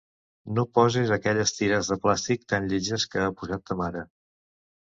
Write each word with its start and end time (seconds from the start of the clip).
No 0.59 0.63
poses 0.77 1.13
aquelles 1.17 1.53
tires 1.59 1.91
de 1.93 1.99
plàstic 2.07 2.49
tan 2.55 2.67
lletges 2.73 3.07
que 3.15 3.23
ha 3.27 3.31
posat 3.43 3.65
ta 3.71 3.81
mare. 3.87 4.05